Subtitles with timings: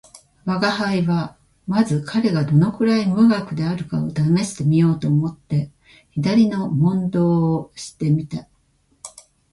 [0.47, 5.69] 吾輩はまず彼がどのくらい無学であるかを試してみようと思って
[6.09, 8.47] 左の問答をして見た